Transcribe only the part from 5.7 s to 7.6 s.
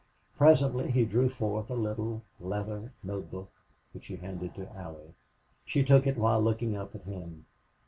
took it while looking up at him.